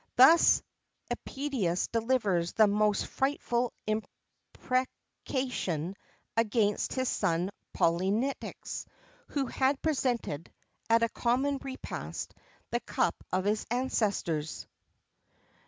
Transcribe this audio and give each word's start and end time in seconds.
Thus 0.15 0.63
Œdipus 1.13 1.87
delivers 1.91 2.53
the 2.53 2.65
most 2.65 3.05
frightful 3.05 3.71
imprecation 3.85 5.95
against 6.35 6.93
his 6.93 7.07
son 7.07 7.51
Polynices, 7.75 8.87
who 9.27 9.45
had 9.45 9.79
presented, 9.83 10.51
at 10.89 11.03
a 11.03 11.09
common 11.09 11.57
repast, 11.61 12.33
the 12.71 12.79
cup 12.79 13.23
of 13.31 13.45
his 13.45 13.63
ancestors. 13.69 14.65